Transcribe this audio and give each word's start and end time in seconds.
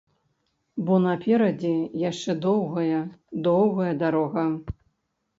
Бо 0.85 0.93
наперадзе 1.01 1.73
яшчэ 2.03 2.35
доўгая, 2.45 3.01
доўгая 3.49 3.91
дарога. 4.05 4.47